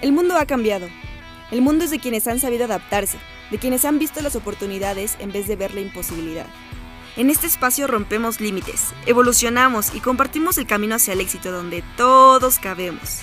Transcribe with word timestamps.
El 0.00 0.12
mundo 0.12 0.36
ha 0.36 0.46
cambiado. 0.46 0.88
El 1.50 1.60
mundo 1.60 1.84
es 1.84 1.90
de 1.90 1.98
quienes 1.98 2.28
han 2.28 2.38
sabido 2.38 2.66
adaptarse, 2.66 3.18
de 3.50 3.58
quienes 3.58 3.84
han 3.84 3.98
visto 3.98 4.20
las 4.20 4.36
oportunidades 4.36 5.16
en 5.18 5.32
vez 5.32 5.48
de 5.48 5.56
ver 5.56 5.74
la 5.74 5.80
imposibilidad. 5.80 6.46
En 7.16 7.30
este 7.30 7.48
espacio 7.48 7.88
rompemos 7.88 8.40
límites, 8.40 8.92
evolucionamos 9.06 9.92
y 9.94 10.00
compartimos 10.00 10.56
el 10.56 10.68
camino 10.68 10.94
hacia 10.94 11.14
el 11.14 11.20
éxito 11.20 11.50
donde 11.50 11.82
todos 11.96 12.60
cabemos. 12.60 13.22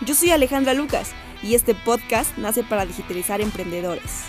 Yo 0.00 0.16
soy 0.16 0.30
Alejandra 0.30 0.74
Lucas 0.74 1.12
y 1.44 1.54
este 1.54 1.76
podcast 1.76 2.36
nace 2.38 2.64
para 2.64 2.86
digitalizar 2.86 3.40
emprendedores. 3.40 4.24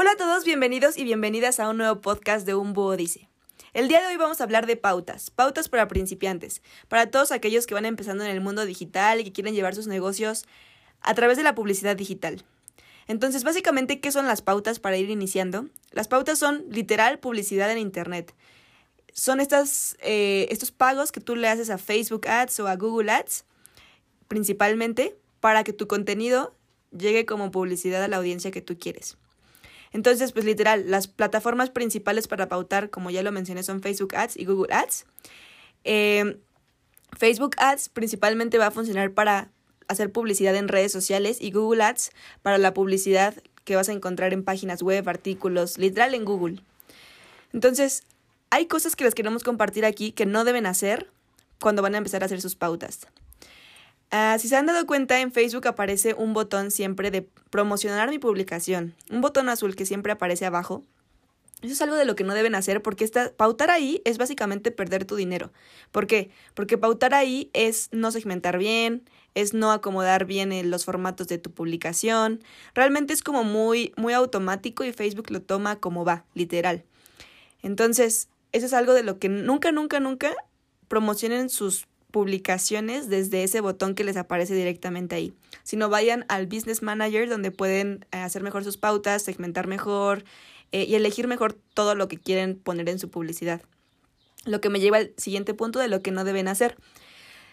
Hola 0.00 0.12
a 0.12 0.16
todos, 0.16 0.44
bienvenidos 0.44 0.96
y 0.96 1.02
bienvenidas 1.02 1.58
a 1.58 1.68
un 1.68 1.78
nuevo 1.78 2.00
podcast 2.00 2.46
de 2.46 2.54
Un 2.54 2.72
Búho 2.72 2.96
Dice. 2.96 3.28
El 3.74 3.88
día 3.88 4.00
de 4.00 4.06
hoy 4.06 4.16
vamos 4.16 4.40
a 4.40 4.44
hablar 4.44 4.64
de 4.64 4.76
pautas, 4.76 5.30
pautas 5.30 5.68
para 5.68 5.88
principiantes, 5.88 6.62
para 6.86 7.10
todos 7.10 7.32
aquellos 7.32 7.66
que 7.66 7.74
van 7.74 7.84
empezando 7.84 8.22
en 8.22 8.30
el 8.30 8.40
mundo 8.40 8.64
digital 8.64 9.18
y 9.18 9.24
que 9.24 9.32
quieren 9.32 9.56
llevar 9.56 9.74
sus 9.74 9.88
negocios 9.88 10.44
a 11.00 11.14
través 11.14 11.36
de 11.36 11.42
la 11.42 11.56
publicidad 11.56 11.96
digital. 11.96 12.44
Entonces, 13.08 13.42
básicamente, 13.42 13.98
¿qué 13.98 14.12
son 14.12 14.28
las 14.28 14.40
pautas 14.40 14.78
para 14.78 14.96
ir 14.98 15.10
iniciando? 15.10 15.66
Las 15.90 16.06
pautas 16.06 16.38
son 16.38 16.64
literal 16.70 17.18
publicidad 17.18 17.68
en 17.72 17.78
Internet. 17.78 18.36
Son 19.12 19.40
estas, 19.40 19.96
eh, 19.98 20.46
estos 20.52 20.70
pagos 20.70 21.10
que 21.10 21.20
tú 21.20 21.34
le 21.34 21.48
haces 21.48 21.70
a 21.70 21.76
Facebook 21.76 22.28
Ads 22.28 22.60
o 22.60 22.68
a 22.68 22.76
Google 22.76 23.10
Ads, 23.10 23.44
principalmente, 24.28 25.16
para 25.40 25.64
que 25.64 25.72
tu 25.72 25.88
contenido 25.88 26.54
llegue 26.96 27.26
como 27.26 27.50
publicidad 27.50 28.04
a 28.04 28.06
la 28.06 28.18
audiencia 28.18 28.52
que 28.52 28.62
tú 28.62 28.78
quieres. 28.78 29.18
Entonces, 29.92 30.32
pues 30.32 30.44
literal, 30.44 30.90
las 30.90 31.06
plataformas 31.08 31.70
principales 31.70 32.28
para 32.28 32.48
pautar, 32.48 32.90
como 32.90 33.10
ya 33.10 33.22
lo 33.22 33.32
mencioné, 33.32 33.62
son 33.62 33.80
Facebook 33.80 34.14
Ads 34.14 34.36
y 34.36 34.44
Google 34.44 34.74
Ads. 34.74 35.06
Eh, 35.84 36.38
Facebook 37.16 37.56
Ads 37.58 37.88
principalmente 37.88 38.58
va 38.58 38.66
a 38.66 38.70
funcionar 38.70 39.12
para 39.12 39.50
hacer 39.88 40.12
publicidad 40.12 40.54
en 40.54 40.68
redes 40.68 40.92
sociales 40.92 41.38
y 41.40 41.50
Google 41.50 41.82
Ads 41.82 42.10
para 42.42 42.58
la 42.58 42.74
publicidad 42.74 43.34
que 43.64 43.76
vas 43.76 43.88
a 43.88 43.92
encontrar 43.92 44.32
en 44.32 44.44
páginas 44.44 44.82
web, 44.82 45.08
artículos, 45.08 45.78
literal 45.78 46.14
en 46.14 46.24
Google. 46.24 46.60
Entonces, 47.52 48.04
hay 48.50 48.66
cosas 48.66 48.96
que 48.96 49.04
les 49.04 49.14
queremos 49.14 49.44
compartir 49.44 49.84
aquí 49.84 50.12
que 50.12 50.26
no 50.26 50.44
deben 50.44 50.66
hacer 50.66 51.10
cuando 51.60 51.82
van 51.82 51.94
a 51.94 51.98
empezar 51.98 52.22
a 52.22 52.26
hacer 52.26 52.40
sus 52.40 52.54
pautas. 52.54 53.06
Ah, 54.10 54.36
si 54.38 54.48
se 54.48 54.56
han 54.56 54.66
dado 54.66 54.86
cuenta, 54.86 55.20
en 55.20 55.32
Facebook 55.32 55.68
aparece 55.68 56.14
un 56.14 56.32
botón 56.32 56.70
siempre 56.70 57.10
de 57.10 57.28
promocionar 57.50 58.08
mi 58.08 58.18
publicación, 58.18 58.94
un 59.10 59.20
botón 59.20 59.48
azul 59.50 59.76
que 59.76 59.84
siempre 59.84 60.12
aparece 60.12 60.46
abajo. 60.46 60.82
Eso 61.60 61.72
es 61.72 61.82
algo 61.82 61.96
de 61.96 62.04
lo 62.04 62.14
que 62.14 62.22
no 62.22 62.34
deben 62.34 62.54
hacer 62.54 62.82
porque 62.82 63.04
esta, 63.04 63.32
pautar 63.32 63.70
ahí 63.70 64.00
es 64.04 64.16
básicamente 64.16 64.70
perder 64.70 65.04
tu 65.04 65.16
dinero. 65.16 65.52
¿Por 65.90 66.06
qué? 66.06 66.30
Porque 66.54 66.78
pautar 66.78 67.14
ahí 67.14 67.50
es 67.52 67.88
no 67.90 68.12
segmentar 68.12 68.58
bien, 68.58 69.02
es 69.34 69.54
no 69.54 69.72
acomodar 69.72 70.24
bien 70.24 70.70
los 70.70 70.84
formatos 70.84 71.26
de 71.26 71.38
tu 71.38 71.50
publicación. 71.50 72.44
Realmente 72.74 73.12
es 73.12 73.22
como 73.22 73.42
muy, 73.42 73.92
muy 73.96 74.12
automático 74.12 74.84
y 74.84 74.92
Facebook 74.92 75.30
lo 75.32 75.42
toma 75.42 75.76
como 75.76 76.04
va, 76.04 76.24
literal. 76.34 76.84
Entonces, 77.62 78.28
eso 78.52 78.66
es 78.66 78.72
algo 78.72 78.94
de 78.94 79.02
lo 79.02 79.18
que 79.18 79.28
nunca, 79.28 79.72
nunca, 79.72 79.98
nunca 79.98 80.32
promocionen 80.86 81.50
sus 81.50 81.87
publicaciones 82.10 83.08
desde 83.08 83.44
ese 83.44 83.60
botón 83.60 83.94
que 83.94 84.04
les 84.04 84.16
aparece 84.16 84.54
directamente 84.54 85.14
ahí, 85.14 85.34
sino 85.62 85.88
vayan 85.88 86.24
al 86.28 86.46
Business 86.46 86.82
Manager 86.82 87.28
donde 87.28 87.50
pueden 87.50 88.06
eh, 88.12 88.18
hacer 88.18 88.42
mejor 88.42 88.64
sus 88.64 88.76
pautas, 88.76 89.22
segmentar 89.22 89.66
mejor 89.66 90.24
eh, 90.72 90.84
y 90.84 90.94
elegir 90.94 91.28
mejor 91.28 91.52
todo 91.74 91.94
lo 91.94 92.08
que 92.08 92.18
quieren 92.18 92.58
poner 92.58 92.88
en 92.88 92.98
su 92.98 93.10
publicidad. 93.10 93.60
Lo 94.44 94.60
que 94.60 94.70
me 94.70 94.80
lleva 94.80 94.98
al 94.98 95.12
siguiente 95.16 95.52
punto 95.52 95.78
de 95.78 95.88
lo 95.88 96.00
que 96.00 96.10
no 96.10 96.24
deben 96.24 96.48
hacer. 96.48 96.76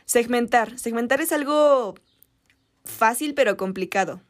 Segmentar. 0.06 0.79
Segmentar 0.79 1.19
es 1.19 1.31
algo 1.31 1.96
fácil 2.85 3.34
pero 3.34 3.58
complicado. 3.58 4.22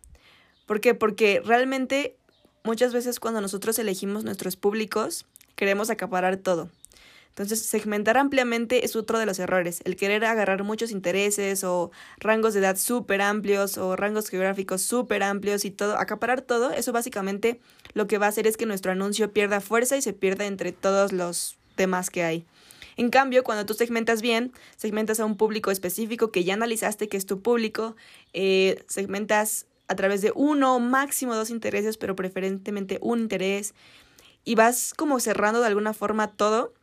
¿Por 0.66 0.82
qué? 0.82 0.96
Porque 0.96 1.42
realmente 1.46 2.18
muchas 2.64 2.94
veces 2.94 3.20
cuando 3.20 3.42
nosotros 3.42 3.78
elegimos 3.78 4.24
nuestros 4.24 4.56
públicos, 4.56 5.28
queremos 5.56 5.92
acaparar 5.92 6.38
todo. 6.38 6.72
Entonces, 7.36 7.64
segmentar 7.64 8.18
ampliamente 8.18 8.86
es 8.86 8.96
otro 8.96 9.20
de 9.20 9.26
los 9.26 9.40
errores. 9.40 9.82
El 9.84 9.98
querer 9.98 10.24
agarrar 10.24 10.64
muchos 10.64 10.92
intereses 10.92 11.66
o 11.66 11.92
rangos 12.18 12.54
de 12.54 12.62
edad 12.62 12.78
súper 12.78 13.22
amplios 13.22 13.78
o 13.78 13.98
rangos 13.98 14.30
geográficos 14.30 14.84
súper 14.84 15.22
amplios 15.22 15.66
y 15.66 15.72
todo, 15.72 15.98
acaparar 15.98 16.42
todo, 16.42 16.72
eso 16.72 16.94
básicamente 16.94 17.60
lo 17.94 18.08
que 18.08 18.20
va 18.20 18.28
a 18.28 18.30
hacer 18.30 18.48
es 18.48 18.56
que 18.56 18.66
nuestro 18.66 18.94
anuncio 18.94 19.34
pierda 19.34 19.60
fuerza 19.60 19.98
y 19.98 20.02
se 20.02 20.14
pierda 20.14 20.46
entre 20.46 20.72
todos 20.72 21.12
los 21.12 21.58
demás 21.76 22.10
que 22.10 22.24
hay. 22.24 22.46
En 22.96 23.10
cambio, 23.10 23.44
cuando 23.44 23.66
tú 23.66 23.74
segmentas 23.74 24.22
bien, 24.22 24.54
segmentas 24.78 25.20
a 25.20 25.26
un 25.26 25.36
público 25.36 25.72
específico 25.72 26.32
que 26.32 26.46
ya 26.46 26.54
analizaste 26.54 27.10
que 27.10 27.18
es 27.18 27.26
tu 27.26 27.42
público, 27.42 27.98
eh, 28.32 28.82
segmentas 28.88 29.66
a 29.90 29.96
través 29.96 30.22
de 30.22 30.32
uno, 30.36 30.80
máximo 30.80 31.36
dos 31.36 31.50
intereses, 31.50 31.98
pero 31.98 32.16
preferentemente 32.16 32.98
un 33.02 33.20
interés, 33.20 33.74
y 34.46 34.56
vas 34.56 34.94
como 34.96 35.20
cerrando 35.20 35.60
de 35.60 35.68
alguna 35.68 35.94
forma 35.94 36.32
todo, 36.32 36.74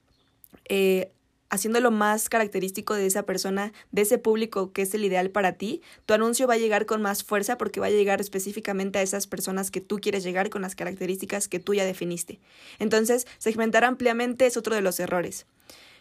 eh, 0.74 1.12
haciéndolo 1.50 1.90
más 1.90 2.30
característico 2.30 2.94
de 2.94 3.04
esa 3.04 3.24
persona, 3.24 3.74
de 3.90 4.00
ese 4.00 4.16
público 4.16 4.72
que 4.72 4.80
es 4.80 4.94
el 4.94 5.04
ideal 5.04 5.28
para 5.28 5.52
ti, 5.52 5.82
tu 6.06 6.14
anuncio 6.14 6.46
va 6.46 6.54
a 6.54 6.56
llegar 6.56 6.86
con 6.86 7.02
más 7.02 7.24
fuerza 7.24 7.58
porque 7.58 7.78
va 7.78 7.88
a 7.88 7.90
llegar 7.90 8.22
específicamente 8.22 8.98
a 8.98 9.02
esas 9.02 9.26
personas 9.26 9.70
que 9.70 9.82
tú 9.82 9.98
quieres 10.00 10.24
llegar 10.24 10.48
con 10.48 10.62
las 10.62 10.74
características 10.74 11.46
que 11.46 11.58
tú 11.58 11.74
ya 11.74 11.84
definiste. 11.84 12.40
Entonces, 12.78 13.26
segmentar 13.36 13.84
ampliamente 13.84 14.46
es 14.46 14.56
otro 14.56 14.74
de 14.74 14.80
los 14.80 14.98
errores, 14.98 15.44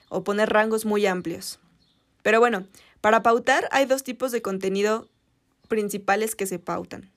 o 0.08 0.24
poner 0.24 0.48
rangos 0.48 0.86
muy 0.86 1.06
amplios. 1.06 1.60
Pero 2.24 2.40
bueno, 2.40 2.66
para 3.02 3.24
pautar 3.24 3.68
hay 3.72 3.84
dos 3.84 4.06
tipos 4.06 4.32
de 4.32 4.42
contenido 4.42 5.10
principales 5.68 6.34
que 6.34 6.46
se 6.46 6.60
pautan, 6.60 7.12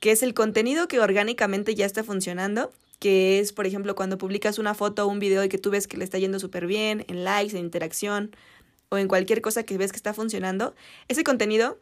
que 0.00 0.10
es 0.10 0.24
el 0.24 0.34
contenido 0.34 0.88
que 0.88 0.98
orgánicamente 0.98 1.76
ya 1.76 1.86
está 1.86 2.02
funcionando 2.02 2.72
que 3.02 3.40
es, 3.40 3.52
por 3.52 3.66
ejemplo, 3.66 3.96
cuando 3.96 4.16
publicas 4.16 4.60
una 4.60 4.74
foto 4.74 5.04
o 5.04 5.08
un 5.08 5.18
video 5.18 5.42
y 5.42 5.48
que 5.48 5.58
tú 5.58 5.70
ves 5.70 5.88
que 5.88 5.96
le 5.96 6.04
está 6.04 6.18
yendo 6.18 6.38
súper 6.38 6.68
bien, 6.68 7.04
en 7.08 7.24
likes, 7.24 7.58
en 7.58 7.64
interacción 7.64 8.30
o 8.90 8.96
en 8.96 9.08
cualquier 9.08 9.42
cosa 9.42 9.64
que 9.64 9.76
ves 9.76 9.90
que 9.90 9.96
está 9.96 10.14
funcionando, 10.14 10.76
ese 11.08 11.24
contenido, 11.24 11.80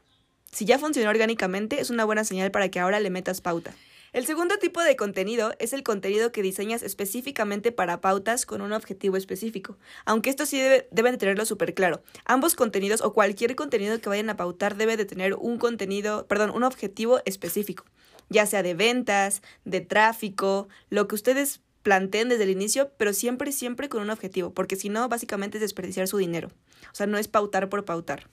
si 0.50 0.64
ya 0.64 0.78
funcionó 0.78 1.10
orgánicamente, 1.10 1.78
es 1.78 1.91
una 1.91 2.06
buena 2.06 2.25
señal 2.25 2.50
para 2.50 2.70
que 2.70 2.81
ahora 2.81 3.00
le 3.00 3.10
metas 3.10 3.42
pauta. 3.42 3.75
El 4.14 4.25
segundo 4.25 4.56
tipo 4.56 4.82
de 4.82 4.97
contenido 4.97 5.53
es 5.58 5.75
el 5.75 5.82
contenido 5.82 6.32
que 6.32 6.41
diseñas 6.41 6.82
específicamente 6.82 7.70
para 7.70 8.00
pautas 8.00 8.47
con 8.47 8.62
un 8.62 8.72
objetivo 8.72 9.19
específico, 9.19 9.76
aunque 10.06 10.31
esto 10.31 10.47
sí 10.47 10.58
deben 10.91 11.12
de 11.12 11.19
tenerlo 11.19 11.44
súper 11.44 11.75
claro. 11.75 12.02
Ambos 12.25 12.54
contenidos 12.54 13.02
o 13.02 13.12
cualquier 13.12 13.56
contenido 13.56 14.00
que 14.00 14.08
vayan 14.08 14.31
a 14.31 14.38
pautar 14.38 14.76
debe 14.76 14.97
de 14.97 15.04
tener 15.04 15.34
un 15.34 15.58
contenido, 15.58 16.26
perdón, 16.26 16.48
un 16.48 16.64
objetivo 16.64 17.20
específico 17.26 17.84
ya 18.31 18.47
sea 18.47 18.63
de 18.63 18.75
ventas, 18.75 19.43
de 19.65 19.83
tráfico, 19.83 20.69
lo 20.89 21.07
que 21.07 21.17
ustedes 21.17 21.61
planteen 21.83 22.29
desde 22.29 22.45
el 22.45 22.51
inicio, 22.51 22.91
pero 22.97 23.13
siempre, 23.13 23.53
siempre 23.53 23.89
con 23.89 24.03
un 24.03 24.11
objetivo, 24.11 24.53
porque 24.55 24.77
si 24.77 24.89
no, 24.89 25.09
básicamente 25.09 25.59
es 25.59 25.63
desperdiciar 25.63 26.09
su 26.09 26.17
dinero. 26.17 26.51
O 26.91 26.95
sea, 26.95 27.07
no 27.07 27.19
es 27.19 27.29
pautar 27.29 27.69
por 27.69 27.85
pautar. 27.85 28.29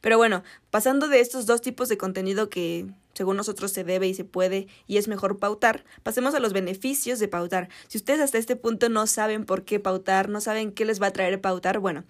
Pero 0.00 0.16
bueno, 0.16 0.42
pasando 0.70 1.08
de 1.08 1.20
estos 1.20 1.46
dos 1.46 1.60
tipos 1.60 1.88
de 1.88 1.98
contenido 1.98 2.48
que 2.48 2.86
según 3.14 3.36
nosotros 3.36 3.72
se 3.72 3.84
debe 3.84 4.08
y 4.08 4.14
se 4.14 4.24
puede 4.24 4.66
y 4.86 4.96
es 4.96 5.06
mejor 5.06 5.38
pautar, 5.38 5.84
pasemos 6.02 6.34
a 6.34 6.40
los 6.40 6.52
beneficios 6.52 7.18
de 7.18 7.28
pautar. 7.28 7.68
Si 7.88 7.98
ustedes 7.98 8.20
hasta 8.20 8.38
este 8.38 8.56
punto 8.56 8.88
no 8.88 9.06
saben 9.06 9.44
por 9.44 9.64
qué 9.64 9.78
pautar, 9.78 10.28
no 10.28 10.40
saben 10.40 10.72
qué 10.72 10.84
les 10.84 11.00
va 11.00 11.08
a 11.08 11.12
traer 11.12 11.40
pautar, 11.40 11.78
bueno, 11.78 12.04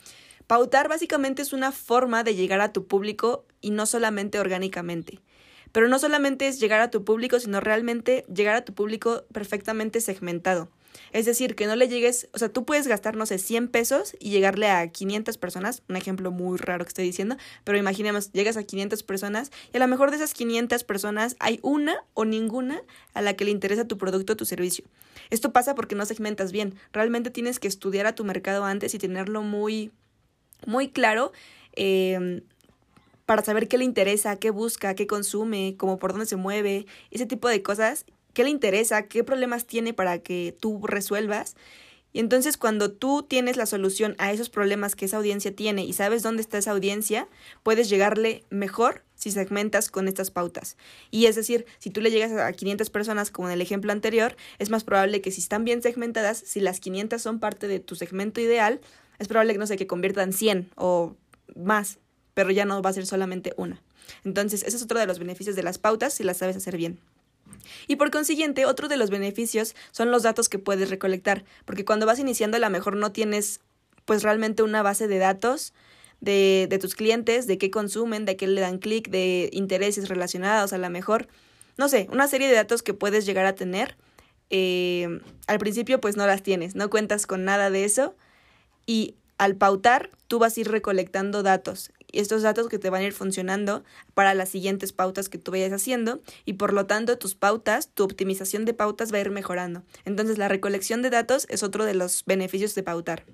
pautar 0.47 0.89
básicamente 0.89 1.43
es 1.43 1.53
una 1.53 1.73
forma 1.73 2.23
de 2.23 2.35
llegar 2.35 2.61
a 2.61 2.73
tu 2.73 2.87
público 2.87 3.45
y 3.61 3.71
no 3.71 3.87
solamente 3.87 4.39
orgánicamente. 4.39 5.21
Pero 5.73 5.89
no 5.89 5.99
solamente 5.99 6.49
es 6.49 6.61
llegar 6.61 6.81
a 6.81 6.91
tu 6.91 7.05
público, 7.05 7.39
sino 7.41 7.61
realmente 7.61 8.25
llegar 8.33 8.57
a 8.57 8.65
tu 8.65 8.75
público 8.75 9.25
perfectamente 9.33 10.01
segmentado. 10.01 10.69
Es 11.13 11.27
decir, 11.27 11.55
que 11.55 11.67
no 11.67 11.77
le 11.77 11.89
llegues, 11.89 12.29
o 12.33 12.39
sea, 12.39 12.49
tú 12.49 12.65
puedes 12.65 12.87
gastar, 12.87 13.17
no 13.17 13.27
sé, 13.27 13.39
100 13.39 13.69
pesos 13.69 14.17
y 14.21 14.31
llegarle 14.31 14.69
a 14.69 14.87
500 14.89 15.39
personas, 15.39 15.83
un 15.89 15.97
ejemplo 15.97 16.31
muy 16.31 16.59
raro 16.59 16.85
que 16.85 16.89
estoy 16.89 17.05
diciendo, 17.05 17.37
pero 17.65 17.79
imaginemos, 17.79 18.33
llegas 18.33 18.57
a 18.57 18.63
500 18.63 19.03
personas 19.03 19.51
y 19.73 19.77
a 19.77 19.81
lo 19.81 19.89
mejor 19.89 20.11
de 20.11 20.17
esas 20.17 20.35
500 20.35 20.85
personas 20.85 21.37
hay 21.41 21.59
una 21.63 22.05
o 22.15 22.25
ninguna 22.25 22.83
a 23.15 23.23
la 23.23 23.35
que 23.35 23.45
le 23.45 23.51
interesa 23.51 23.87
tu 23.87 23.99
producto 23.99 24.35
o 24.35 24.37
tu 24.37 24.45
servicio. 24.45 24.85
Esto 25.31 25.53
pasa 25.53 25.75
porque 25.75 25.95
no 25.95 26.07
segmentas 26.07 26.53
bien, 26.53 26.75
realmente 26.93 27.31
tienes 27.31 27.59
que 27.59 27.69
estudiar 27.69 28.07
a 28.07 28.15
tu 28.15 28.25
mercado 28.25 28.65
antes 28.65 28.95
y 28.95 28.99
tenerlo 28.99 29.43
muy, 29.43 29.91
muy 30.67 30.91
claro. 30.91 31.33
Eh, 31.75 32.43
para 33.31 33.45
saber 33.45 33.69
qué 33.69 33.79
le 33.79 33.85
interesa, 33.85 34.35
qué 34.41 34.51
busca, 34.51 34.97
qué 34.97 35.07
consume, 35.07 35.77
cómo 35.79 36.01
por 36.01 36.11
dónde 36.11 36.27
se 36.27 36.35
mueve, 36.35 36.87
ese 37.13 37.27
tipo 37.27 37.49
de 37.49 37.63
cosas, 37.63 38.05
qué 38.33 38.43
le 38.43 38.51
interesa, 38.51 39.07
qué 39.07 39.23
problemas 39.23 39.69
tiene 39.69 39.95
para 39.95 40.19
que 40.19 40.57
tú 40.59 40.85
resuelvas 40.85 41.55
Y 42.13 42.19
entonces 42.19 42.57
cuando 42.57 42.91
tú 42.91 43.23
tienes 43.23 43.57
la 43.57 43.67
solución 43.67 44.17
a 44.19 44.33
esos 44.33 44.51
problemas 44.51 44.97
que 44.97 45.05
esa 45.05 45.19
audiencia 45.19 45.55
tiene 45.55 45.85
y 45.85 45.93
sabes 45.93 46.25
dónde 46.25 46.43
está 46.43 46.59
esa 46.59 46.73
audiencia, 46.73 47.29
puedes 47.63 47.89
llegarle 47.89 48.43
mejor 48.51 49.05
si 49.15 49.31
segmentas 49.31 49.93
con 49.93 50.09
estas 50.09 50.33
pautas. 50.33 50.77
Y 51.13 51.27
es 51.27 51.37
decir, 51.37 51.67
si 51.79 51.91
tú 51.91 52.01
le 52.01 52.11
llegas 52.11 52.33
a 52.33 52.53
500 52.53 52.91
personas 52.91 53.31
como 53.31 53.47
en 53.47 53.55
el 53.55 53.63
ejemplo 53.63 53.93
anterior, 53.93 54.35
es 54.59 54.71
más 54.71 54.83
probable 54.83 55.21
que 55.21 55.31
si 55.31 55.41
están 55.41 55.65
bien 55.65 55.83
segmentadas, 55.83 56.37
si 56.37 56.59
las 56.59 56.81
500 56.81 57.23
son 57.23 57.39
parte 57.39 57.69
de 57.69 57.79
tu 57.79 57.95
segmento 57.95 58.41
ideal, 58.41 58.81
es 59.21 59.29
probable 59.29 59.53
que 59.53 59.61
no 59.61 59.69
sé, 59.69 59.77
que 59.77 59.87
conviertan 59.87 60.33
100 60.33 60.73
o 60.75 61.15
más, 61.55 62.01
pero 62.35 62.51
ya 62.51 62.65
no 62.65 62.83
va 62.83 62.91
a 62.91 62.95
ser 62.95 63.07
solamente 63.07 63.55
una. 63.57 63.81
Entonces, 64.25 64.63
ese 64.63 64.77
es 64.77 64.83
otro 64.83 64.99
de 64.99 65.07
los 65.07 65.19
beneficios 65.19 65.57
de 65.57 65.63
las 65.63 65.79
pautas 65.79 66.15
si 66.15 66.25
las 66.25 66.39
sabes 66.39 66.57
hacer 66.57 66.77
bien. 66.77 66.99
Y 67.87 67.97
por 67.97 68.11
consiguiente, 68.11 68.67
otro 68.67 68.89
de 68.89 68.97
los 68.97 69.11
beneficios 69.11 69.75
son 69.91 70.11
los 70.11 70.23
datos 70.23 70.49
que 70.49 70.59
puedes 70.59 70.91
recolectar, 70.91 71.45
porque 71.65 71.85
cuando 71.85 72.07
vas 72.07 72.19
iniciando 72.19 72.57
a 72.57 72.61
lo 72.61 72.71
mejor 72.71 72.97
no 72.97 73.13
tienes 73.13 73.61
pues 74.05 74.23
realmente 74.23 74.63
una 74.63 74.83
base 74.83 75.09
de 75.09 75.19
datos 75.19 75.73
de, 76.21 76.67
de 76.69 76.79
tus 76.79 76.95
clientes, 76.95 77.47
de 77.47 77.59
qué 77.59 77.71
consumen, 77.71 78.25
de 78.25 78.37
qué 78.37 78.47
le 78.47 78.61
dan 78.61 78.79
clic, 78.79 79.09
de 79.09 79.51
intereses 79.53 80.09
relacionados, 80.09 80.73
a 80.73 80.79
lo 80.79 80.91
mejor, 80.91 81.29
no 81.77 81.89
sé, 81.89 82.09
una 82.11 82.29
serie 82.29 82.49
de 82.49 82.55
datos 82.55 82.83
que 82.83 82.95
puedes 82.95 83.27
llegar 83.27 83.47
a 83.47 83.55
tener. 83.55 83.97
Eh, 84.51 85.21
al 85.47 85.59
principio 85.59 86.01
pues 86.01 86.17
no 86.17 86.27
las 86.27 86.43
tienes, 86.43 86.75
no 86.75 86.91
cuentas 86.91 87.27
con 87.27 87.45
nada 87.45 87.71
de 87.71 87.85
eso 87.85 88.17
y 88.85 89.15
al 89.39 89.55
pautar 89.55 90.11
tú 90.27 90.41
vas 90.41 90.57
a 90.57 90.61
ir 90.61 90.69
recolectando 90.69 91.45
datos 91.45 91.93
estos 92.13 92.43
datos 92.43 92.69
que 92.69 92.79
te 92.79 92.91
van 92.91 93.03
a 93.03 93.07
ir 93.07 93.13
funcionando 93.13 93.85
para 94.15 94.35
las 94.35 94.49
siguientes 94.49 94.93
pautas 94.93 95.29
que 95.29 95.39
tú 95.39 95.51
vayas 95.53 95.73
haciendo 95.73 96.21
y 96.45 96.55
por 96.55 96.73
lo 96.73 96.87
tanto 96.87 97.19
tus 97.19 97.35
pautas, 97.35 97.89
tu 97.93 98.05
optimización 98.05 98.65
de 98.65 98.75
pautas 98.75 99.13
va 99.13 99.19
a 99.19 99.21
ir 99.21 99.31
mejorando. 99.31 99.83
Entonces 100.05 100.39
la 100.39 100.49
recolección 100.49 101.03
de 101.03 101.11
datos 101.11 101.47
es 101.49 101.63
otro 101.63 101.85
de 101.85 101.95
los 101.95 102.25
beneficios 102.27 102.75
de 102.75 102.83
pautar. 102.83 103.25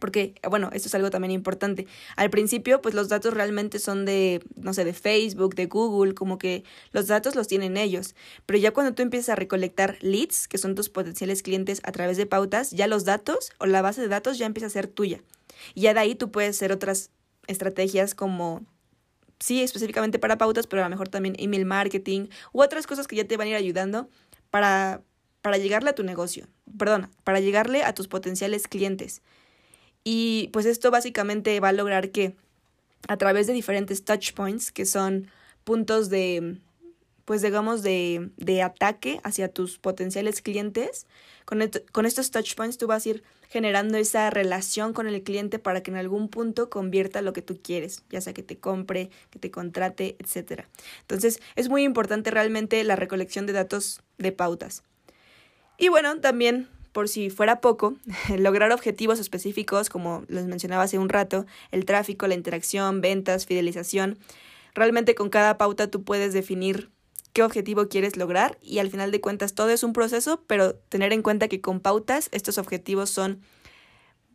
Porque, 0.00 0.34
bueno, 0.48 0.70
esto 0.72 0.88
es 0.88 0.94
algo 0.94 1.10
también 1.10 1.30
importante. 1.30 1.86
Al 2.16 2.30
principio, 2.30 2.82
pues 2.82 2.94
los 2.94 3.08
datos 3.08 3.34
realmente 3.34 3.78
son 3.78 4.04
de, 4.04 4.42
no 4.56 4.74
sé, 4.74 4.84
de 4.84 4.92
Facebook, 4.92 5.54
de 5.54 5.66
Google, 5.66 6.14
como 6.14 6.38
que 6.38 6.64
los 6.92 7.06
datos 7.06 7.34
los 7.34 7.48
tienen 7.48 7.76
ellos. 7.76 8.14
Pero 8.46 8.58
ya 8.58 8.72
cuando 8.72 8.94
tú 8.94 9.02
empiezas 9.02 9.30
a 9.30 9.36
recolectar 9.36 9.96
leads, 10.00 10.48
que 10.48 10.58
son 10.58 10.74
tus 10.74 10.88
potenciales 10.88 11.42
clientes 11.42 11.80
a 11.84 11.92
través 11.92 12.16
de 12.16 12.26
pautas, 12.26 12.70
ya 12.70 12.86
los 12.86 13.04
datos 13.04 13.52
o 13.58 13.66
la 13.66 13.82
base 13.82 14.00
de 14.00 14.08
datos 14.08 14.38
ya 14.38 14.46
empieza 14.46 14.66
a 14.66 14.70
ser 14.70 14.88
tuya. 14.88 15.22
Y 15.74 15.82
ya 15.82 15.94
de 15.94 16.00
ahí 16.00 16.14
tú 16.14 16.30
puedes 16.30 16.56
hacer 16.56 16.72
otras 16.72 17.10
estrategias 17.46 18.14
como, 18.14 18.64
sí, 19.38 19.62
específicamente 19.62 20.18
para 20.18 20.38
pautas, 20.38 20.66
pero 20.66 20.82
a 20.82 20.86
lo 20.86 20.90
mejor 20.90 21.08
también 21.08 21.34
email 21.38 21.64
marketing 21.64 22.28
u 22.52 22.62
otras 22.62 22.86
cosas 22.86 23.06
que 23.06 23.16
ya 23.16 23.24
te 23.24 23.36
van 23.36 23.48
a 23.48 23.50
ir 23.50 23.56
ayudando 23.56 24.08
para, 24.50 25.02
para 25.42 25.58
llegarle 25.58 25.90
a 25.90 25.94
tu 25.94 26.02
negocio, 26.02 26.46
perdona, 26.78 27.10
para 27.24 27.40
llegarle 27.40 27.82
a 27.82 27.94
tus 27.94 28.08
potenciales 28.08 28.68
clientes. 28.68 29.22
Y 30.04 30.50
pues 30.52 30.66
esto 30.66 30.90
básicamente 30.90 31.58
va 31.60 31.70
a 31.70 31.72
lograr 31.72 32.10
que 32.10 32.36
a 33.08 33.16
través 33.16 33.46
de 33.46 33.52
diferentes 33.52 34.04
touch 34.04 34.32
points, 34.34 34.70
que 34.70 34.86
son 34.86 35.28
puntos 35.64 36.10
de, 36.10 36.58
pues 37.24 37.42
digamos, 37.42 37.82
de, 37.82 38.30
de 38.36 38.62
ataque 38.62 39.20
hacia 39.24 39.48
tus 39.48 39.78
potenciales 39.78 40.42
clientes, 40.42 41.06
con, 41.44 41.62
con 41.92 42.06
estos 42.06 42.30
touch 42.30 42.54
points 42.54 42.78
tú 42.78 42.86
vas 42.86 43.06
a 43.06 43.08
ir 43.10 43.24
generando 43.48 43.98
esa 43.98 44.30
relación 44.30 44.92
con 44.92 45.06
el 45.06 45.22
cliente 45.22 45.58
para 45.58 45.82
que 45.82 45.90
en 45.90 45.96
algún 45.96 46.28
punto 46.28 46.70
convierta 46.70 47.22
lo 47.22 47.32
que 47.32 47.42
tú 47.42 47.60
quieres, 47.62 48.02
ya 48.10 48.20
sea 48.20 48.32
que 48.32 48.42
te 48.42 48.58
compre, 48.58 49.10
que 49.30 49.38
te 49.38 49.50
contrate, 49.50 50.16
etc. 50.18 50.64
Entonces 51.02 51.40
es 51.54 51.68
muy 51.68 51.84
importante 51.84 52.30
realmente 52.30 52.82
la 52.84 52.96
recolección 52.96 53.46
de 53.46 53.52
datos 53.52 54.00
de 54.18 54.32
pautas. 54.32 54.82
Y 55.78 55.88
bueno, 55.88 56.20
también 56.20 56.68
por 56.94 57.08
si 57.08 57.28
fuera 57.28 57.60
poco, 57.60 57.96
lograr 58.38 58.70
objetivos 58.70 59.18
específicos, 59.18 59.90
como 59.90 60.24
les 60.28 60.46
mencionaba 60.46 60.84
hace 60.84 60.98
un 60.98 61.08
rato, 61.08 61.44
el 61.72 61.84
tráfico, 61.84 62.28
la 62.28 62.34
interacción, 62.34 63.00
ventas, 63.00 63.46
fidelización. 63.46 64.16
Realmente 64.74 65.14
con 65.16 65.28
cada 65.28 65.58
pauta 65.58 65.90
tú 65.90 66.04
puedes 66.04 66.32
definir 66.32 66.90
qué 67.34 67.42
objetivo 67.42 67.88
quieres 67.88 68.16
lograr 68.16 68.56
y 68.62 68.78
al 68.78 68.90
final 68.90 69.10
de 69.10 69.20
cuentas 69.20 69.54
todo 69.54 69.68
es 69.68 69.82
un 69.82 69.92
proceso, 69.92 70.42
pero 70.46 70.74
tener 70.74 71.12
en 71.12 71.20
cuenta 71.20 71.48
que 71.48 71.60
con 71.60 71.80
pautas 71.80 72.30
estos 72.32 72.56
objetivos 72.56 73.10
son 73.10 73.42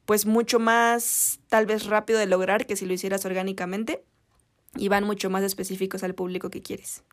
pues 0.06 0.26
mucho 0.26 0.60
más 0.60 1.40
tal 1.48 1.66
vez 1.66 1.86
rápido 1.86 2.20
de 2.20 2.26
lograr 2.26 2.68
que 2.68 2.76
si 2.76 2.86
lo 2.86 2.94
hicieras 2.94 3.26
orgánicamente 3.26 4.04
y 4.76 4.90
van 4.90 5.06
mucho 5.06 5.30
más 5.30 5.44
específicos 5.44 6.04
al 6.04 6.14
público 6.14 6.50
que 6.50 6.62
quieres. 6.62 7.04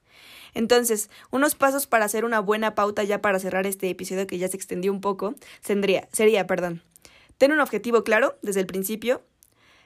Entonces, 0.55 1.09
unos 1.31 1.55
pasos 1.55 1.87
para 1.87 2.07
hacer 2.07 2.25
una 2.25 2.41
buena 2.41 2.75
pauta 2.75 3.05
ya 3.05 3.21
para 3.21 3.39
cerrar 3.39 3.67
este 3.67 3.89
episodio 3.89 4.27
que 4.27 4.39
ya 4.39 4.49
se 4.49 4.57
extendió 4.57 4.93
un 4.93 5.01
poco, 5.01 5.35
sería, 5.61 6.47
perdón, 6.47 6.83
ten 7.39 7.53
un 7.53 7.61
objetivo 7.61 8.03
claro 8.03 8.39
desde 8.43 8.61
el 8.61 8.67
principio, 8.67 9.23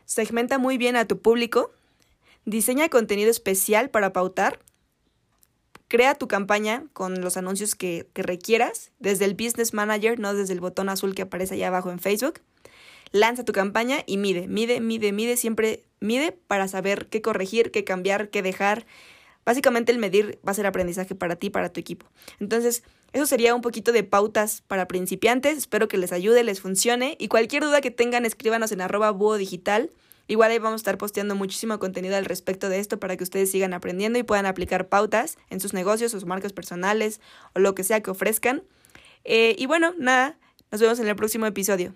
segmenta 0.06 0.58
muy 0.58 0.78
bien 0.78 0.96
a 0.96 1.06
tu 1.06 1.20
público, 1.20 1.72
diseña 2.44 2.88
contenido 2.88 3.30
especial 3.30 3.90
para 3.90 4.12
pautar, 4.12 4.60
Crea 5.90 6.14
tu 6.14 6.28
campaña 6.28 6.84
con 6.92 7.20
los 7.20 7.36
anuncios 7.36 7.74
que, 7.74 8.06
requieras, 8.14 8.92
desde 9.00 9.24
el 9.24 9.34
Business 9.34 9.74
Manager, 9.74 10.20
no 10.20 10.34
desde 10.34 10.52
el 10.52 10.60
botón 10.60 10.88
azul 10.88 11.16
que 11.16 11.22
aparece 11.22 11.54
allá 11.54 11.66
abajo 11.66 11.90
en 11.90 11.98
Facebook. 11.98 12.42
Lanza 13.10 13.44
tu 13.44 13.52
campaña 13.52 14.04
y 14.06 14.16
mide, 14.16 14.46
mide, 14.46 14.80
mide, 14.80 15.10
mide, 15.10 15.36
siempre 15.36 15.82
mide 15.98 16.30
para 16.30 16.68
saber 16.68 17.08
qué 17.08 17.22
corregir, 17.22 17.72
qué 17.72 17.82
cambiar, 17.82 18.30
qué 18.30 18.40
dejar. 18.40 18.86
Básicamente 19.44 19.90
el 19.90 19.98
medir 19.98 20.38
va 20.46 20.52
a 20.52 20.54
ser 20.54 20.66
aprendizaje 20.66 21.16
para 21.16 21.34
ti, 21.34 21.50
para 21.50 21.72
tu 21.72 21.80
equipo. 21.80 22.06
Entonces, 22.38 22.84
eso 23.12 23.26
sería 23.26 23.56
un 23.56 23.60
poquito 23.60 23.90
de 23.90 24.04
pautas 24.04 24.62
para 24.68 24.86
principiantes. 24.86 25.58
Espero 25.58 25.88
que 25.88 25.98
les 25.98 26.12
ayude, 26.12 26.44
les 26.44 26.60
funcione. 26.60 27.16
Y 27.18 27.26
cualquier 27.26 27.64
duda 27.64 27.80
que 27.80 27.90
tengan, 27.90 28.24
escríbanos 28.24 28.70
en 28.70 28.80
arroba 28.80 29.10
búho 29.10 29.38
digital. 29.38 29.90
Igual 30.30 30.52
ahí 30.52 30.60
vamos 30.60 30.74
a 30.74 30.82
estar 30.82 30.96
posteando 30.96 31.34
muchísimo 31.34 31.80
contenido 31.80 32.14
al 32.14 32.24
respecto 32.24 32.68
de 32.68 32.78
esto 32.78 33.00
para 33.00 33.16
que 33.16 33.24
ustedes 33.24 33.50
sigan 33.50 33.74
aprendiendo 33.74 34.16
y 34.16 34.22
puedan 34.22 34.46
aplicar 34.46 34.88
pautas 34.88 35.36
en 35.48 35.58
sus 35.58 35.74
negocios, 35.74 36.12
sus 36.12 36.24
marcas 36.24 36.52
personales 36.52 37.20
o 37.52 37.58
lo 37.58 37.74
que 37.74 37.82
sea 37.82 38.00
que 38.00 38.12
ofrezcan. 38.12 38.62
Eh, 39.24 39.56
y 39.58 39.66
bueno, 39.66 39.92
nada, 39.98 40.38
nos 40.70 40.80
vemos 40.80 41.00
en 41.00 41.08
el 41.08 41.16
próximo 41.16 41.46
episodio. 41.46 41.94